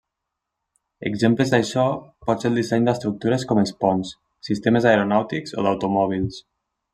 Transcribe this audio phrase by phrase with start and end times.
[1.09, 1.83] Exemples d'això
[2.29, 4.15] pot ser el disseny d'estructures com els ponts,
[4.49, 6.43] sistemes aeronàutics o d'automòbils.